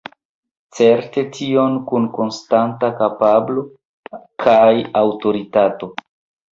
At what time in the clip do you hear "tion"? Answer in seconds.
1.35-1.77